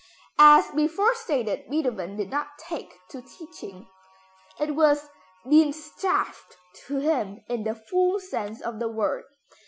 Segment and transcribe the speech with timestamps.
[0.39, 3.87] As before stated Beethoven did not take to teaching.
[4.59, 5.09] It was
[5.45, 9.25] Dientschaft to him in the full sense of the word.